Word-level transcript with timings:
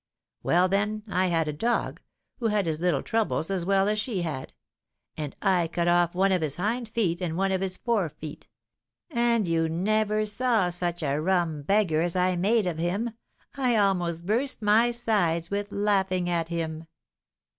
Well, 0.41 0.67
then 0.67 1.03
I 1.07 1.27
had 1.27 1.47
a 1.47 1.53
dog, 1.53 2.01
who 2.39 2.47
had 2.47 2.65
his 2.65 2.79
little 2.79 3.03
troubles 3.03 3.51
as 3.51 3.67
well 3.67 3.87
as 3.87 3.99
she 3.99 4.23
had; 4.23 4.51
and 5.15 5.35
I 5.43 5.67
cut 5.67 5.87
off 5.87 6.15
one 6.15 6.31
of 6.31 6.41
his 6.41 6.55
hind 6.55 6.89
feet 6.89 7.21
and 7.21 7.37
one 7.37 7.51
of 7.51 7.61
his 7.61 7.77
four 7.77 8.09
feet; 8.09 8.47
and 9.11 9.47
you 9.47 9.69
never 9.69 10.25
saw 10.25 10.71
such 10.71 11.03
a 11.03 11.21
rum 11.21 11.61
beggar 11.61 12.01
as 12.01 12.15
I 12.15 12.35
made 12.35 12.65
of 12.65 12.79
him; 12.79 13.11
I 13.55 13.75
almost 13.75 14.25
burst 14.25 14.59
my 14.63 14.89
sides 14.89 15.51
with 15.51 15.71
laughing 15.71 16.27
at 16.27 16.47
him!" 16.47 16.87